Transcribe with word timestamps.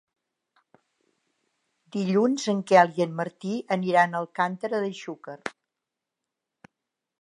Dilluns 1.97 2.47
en 2.55 2.65
Quel 2.73 2.91
i 3.01 3.07
en 3.07 3.15
Martí 3.21 3.55
aniran 3.79 4.17
a 4.19 4.25
Alcàntera 4.25 4.85
de 4.89 4.93
Xúquer. 5.05 5.41